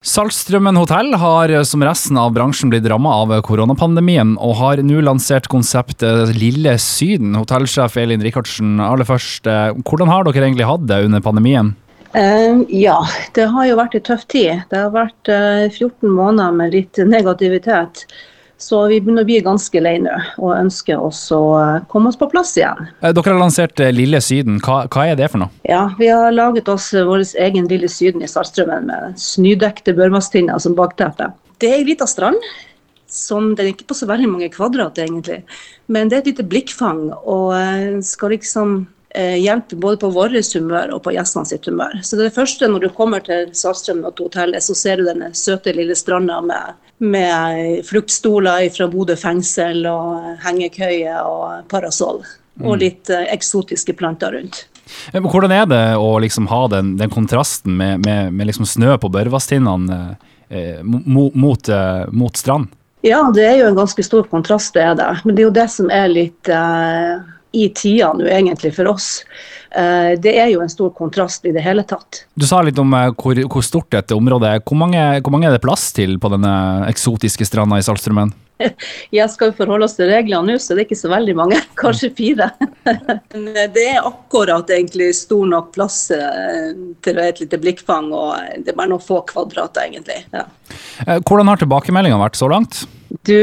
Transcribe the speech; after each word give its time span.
Saltstrømmen 0.00 0.78
hotell 0.80 1.12
har 1.20 1.52
som 1.68 1.82
resten 1.84 2.16
av 2.16 2.30
bransjen 2.32 2.70
blitt 2.72 2.86
ramma 2.88 3.10
av 3.20 3.34
koronapandemien, 3.44 4.30
og 4.40 4.54
har 4.56 4.80
nå 4.80 5.02
lansert 5.04 5.44
konseptet 5.52 6.32
Lille 6.40 6.72
Syden. 6.80 7.34
Hotellsjef 7.36 7.98
Elin 8.00 8.24
Rikardsen, 8.24 8.78
aller 8.80 9.04
først, 9.04 9.44
eh, 9.44 9.76
hvordan 9.84 10.08
har 10.08 10.24
dere 10.24 10.46
egentlig 10.46 10.70
hatt 10.70 10.86
det 10.88 11.02
under 11.04 11.20
pandemien? 11.20 11.74
Uh, 12.16 12.64
ja, 12.72 12.96
det 13.36 13.44
har 13.52 13.68
jo 13.68 13.76
vært 13.76 13.98
en 13.98 14.06
tøff 14.08 14.24
tid. 14.32 14.64
Det 14.72 14.80
har 14.80 14.88
vært 14.96 15.28
uh, 15.28 15.68
14 15.68 16.08
måneder 16.08 16.56
med 16.56 16.72
litt 16.78 16.96
negativitet. 16.96 18.06
Så 18.60 18.82
vi 18.90 18.98
begynner 19.00 19.24
å 19.24 19.28
bli 19.28 19.38
ganske 19.40 19.80
lei 19.80 19.94
nå, 20.04 20.12
og 20.36 20.52
ønsker 20.52 21.00
oss 21.00 21.22
å 21.32 21.40
komme 21.88 22.10
oss 22.12 22.18
på 22.20 22.28
plass 22.28 22.52
igjen. 22.58 22.90
Dere 23.00 23.24
har 23.24 23.40
lansert 23.40 23.80
Lille 23.96 24.20
Syden. 24.20 24.58
Hva, 24.60 24.82
hva, 24.92 25.06
er 25.08 25.16
det 25.16 25.30
for 25.32 25.40
noe? 25.40 25.62
Ja, 25.64 25.86
Vi 25.98 26.10
har 26.12 26.28
laget 26.34 26.68
oss 26.68 26.90
vår 26.92 27.24
egen 27.40 27.70
Lille 27.70 27.88
Syden 27.88 28.20
i 28.20 28.28
Saltstraumen 28.28 28.90
med 28.90 29.16
snødekte 29.20 29.96
børmastinner 29.96 30.60
som 30.60 30.76
bakteppe. 30.76 31.30
Det 31.60 31.70
er 31.70 31.80
ei 31.80 31.88
lita 31.88 32.08
strand. 32.08 32.36
Som, 33.10 33.54
den 33.58 33.64
er 33.64 33.72
ikke 33.72 33.88
på 33.90 33.96
så 33.98 34.06
veldig 34.06 34.28
mange 34.30 34.52
kvadrat, 34.52 35.00
egentlig. 35.02 35.40
Men 35.90 36.12
det 36.12 36.18
er 36.18 36.20
et 36.22 36.28
lite 36.30 36.46
blikkfang, 36.46 37.08
og 37.26 38.04
skal 38.06 38.36
liksom 38.36 38.84
hjelpe 39.16 39.74
både 39.74 39.98
på 39.98 40.12
vårt 40.14 40.52
humør 40.54 40.92
og 40.94 41.00
på 41.02 41.10
gjestene 41.16 41.48
sitt 41.48 41.64
humør. 41.66 41.96
Så 42.06 42.14
det, 42.14 42.28
det 42.28 42.36
første 42.36 42.68
når 42.70 42.84
du 42.84 42.92
kommer 42.94 43.24
til 43.26 43.48
Saltstraumen 43.58 44.06
og 44.06 44.20
hotellet, 44.22 44.62
så 44.62 44.76
ser 44.78 45.00
du 45.00 45.08
denne 45.08 45.32
søte 45.34 45.74
lille 45.74 45.96
stranda 45.98 46.38
med 46.44 46.78
med 47.00 47.86
fluktstoler 47.86 48.68
fra 48.70 48.88
Bodø 48.92 49.16
fengsel 49.16 49.86
og 49.88 50.36
hengekøye 50.44 51.16
og 51.24 51.68
parasoll. 51.72 52.20
Og 52.60 52.74
mm. 52.74 52.80
litt 52.82 53.12
uh, 53.12 53.24
eksotiske 53.32 53.94
planter 53.96 54.34
rundt. 54.36 54.66
Hvordan 55.14 55.54
er 55.54 55.68
det 55.70 55.84
å 55.96 56.10
liksom 56.20 56.50
ha 56.50 56.64
den, 56.68 56.96
den 57.00 57.12
kontrasten 57.12 57.78
med, 57.78 58.04
med, 58.04 58.34
med 58.34 58.50
liksom 58.50 58.66
snø 58.68 58.98
på 59.00 59.08
børvastinnene 59.12 60.00
eh, 60.50 60.82
mot, 60.82 61.30
mot, 61.38 61.70
eh, 61.70 62.08
mot, 62.10 62.36
strand? 62.36 62.72
Ja, 63.06 63.22
det 63.32 63.44
er 63.46 63.54
jo 63.60 63.68
en 63.70 63.78
ganske 63.78 64.02
stor 64.04 64.26
kontrast, 64.28 64.74
det 64.74 64.82
er 64.82 64.98
det. 64.98 65.08
Men 65.22 65.38
det 65.38 65.44
er 65.44 65.46
jo 65.46 65.54
det 65.60 65.68
som 65.72 65.92
er 65.94 66.10
litt 66.10 66.50
eh, 66.50 67.22
i 67.52 67.68
tida 67.74 68.12
nå, 68.14 68.26
egentlig, 68.30 68.74
for 68.76 68.90
oss. 68.92 69.22
Eh, 69.70 70.18
det 70.18 70.32
er 70.34 70.50
jo 70.50 70.62
en 70.64 70.70
stor 70.70 70.90
kontrast 70.96 71.44
i 71.46 71.54
det 71.54 71.62
hele 71.62 71.84
tatt. 71.86 72.24
Du 72.34 72.46
sa 72.46 72.60
litt 72.66 72.78
om 72.82 72.94
eh, 72.96 73.10
hvor, 73.14 73.38
hvor 73.50 73.64
stort 73.64 73.90
dette 73.94 74.16
området 74.16 74.54
er. 74.56 74.62
Hvor 74.66 74.78
mange, 74.78 75.02
hvor 75.22 75.34
mange, 75.34 75.48
er 75.48 75.54
det 75.54 75.64
plass 75.64 75.90
til 75.96 76.18
på 76.22 76.30
denne 76.32 76.52
eksotiske 76.90 77.46
stranda 77.46 77.78
i 77.78 77.86
Saltstraumen? 77.86 78.32
Jeg 79.18 79.30
skal 79.32 79.54
forholde 79.56 79.86
oss 79.86 79.96
til 79.96 80.10
reglene 80.10 80.52
nå, 80.52 80.58
så 80.60 80.74
det 80.74 80.84
er 80.84 80.88
ikke 80.90 81.00
så 81.02 81.12
veldig 81.12 81.36
mange. 81.38 81.60
Kanskje 81.80 82.12
fire. 82.18 82.50
det 83.76 83.86
er 83.86 84.02
akkurat 84.02 84.70
egentlig 84.74 85.12
stor 85.18 85.46
nok 85.50 85.74
plass 85.76 86.02
eh, 86.14 86.70
til 87.06 87.22
et 87.22 87.42
lite 87.42 87.60
blikkfang, 87.62 88.10
og 88.14 88.62
det 88.62 88.74
er 88.74 88.78
bare 88.78 88.92
noen 88.92 89.04
få 89.04 89.22
kvadrater, 89.30 89.86
egentlig. 89.86 90.22
Ja. 90.34 90.46
Hvordan 91.26 91.50
har 91.50 91.62
tilbakemeldingene 91.62 92.22
vært 92.22 92.38
så 92.38 92.50
langt? 92.50 92.84
Du, 93.28 93.36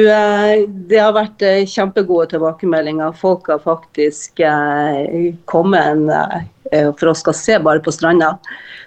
det 0.89 0.97
har 0.97 1.13
vært 1.13 1.43
kjempegode 1.69 2.31
tilbakemeldinger. 2.31 3.13
Folk 3.13 3.45
har 3.51 3.61
faktisk 3.61 4.41
kommet 5.45 5.91
en, 5.91 6.07
for 6.97 7.11
oss 7.11 7.21
skal 7.21 7.37
se 7.37 7.59
bare 7.61 7.83
på 7.85 7.93
stranda. 7.93 8.31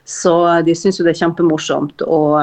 Så 0.05 0.35
de 0.67 0.75
syns 0.75 0.99
jo 0.99 1.07
det 1.07 1.15
er 1.15 1.21
kjempemorsomt 1.23 2.03
og, 2.03 2.41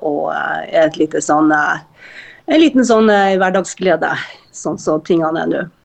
og 0.00 0.30
er 0.32 0.86
et 0.86 0.96
lite 0.96 1.20
sånn, 1.20 1.52
en 1.52 2.62
liten 2.62 2.88
sånn 2.88 3.12
hverdagsglede, 3.12 4.14
sånn 4.48 4.80
som 4.80 4.96
så 5.02 5.04
tingene 5.04 5.44
er 5.44 5.52
nå. 5.52 5.66